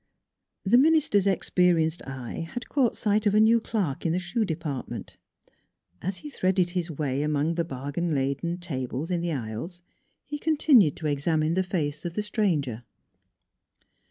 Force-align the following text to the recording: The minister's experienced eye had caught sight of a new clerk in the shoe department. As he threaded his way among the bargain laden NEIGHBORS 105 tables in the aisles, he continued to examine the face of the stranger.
The 0.63 0.79
minister's 0.79 1.27
experienced 1.27 2.01
eye 2.07 2.49
had 2.53 2.67
caught 2.67 2.97
sight 2.97 3.27
of 3.27 3.35
a 3.35 3.39
new 3.39 3.59
clerk 3.61 4.03
in 4.03 4.13
the 4.13 4.17
shoe 4.17 4.43
department. 4.45 5.15
As 6.01 6.17
he 6.25 6.31
threaded 6.31 6.71
his 6.71 6.89
way 6.89 7.21
among 7.21 7.53
the 7.53 7.63
bargain 7.63 8.15
laden 8.15 8.57
NEIGHBORS 8.57 8.63
105 8.67 8.67
tables 8.89 9.11
in 9.11 9.21
the 9.21 9.31
aisles, 9.33 9.83
he 10.25 10.39
continued 10.39 10.95
to 10.95 11.05
examine 11.05 11.53
the 11.53 11.61
face 11.61 12.03
of 12.03 12.15
the 12.15 12.23
stranger. 12.23 12.81